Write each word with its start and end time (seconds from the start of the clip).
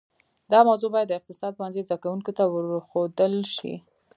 دا 0.51 0.59
موضوع 0.69 0.89
باید 0.95 1.07
د 1.09 1.13
اقتصاد 1.19 1.51
پوهنځي 1.57 1.81
زده 1.87 1.97
کونکو 2.03 2.31
ته 2.37 2.43
ورښودل 2.53 3.33
شي 3.55 3.73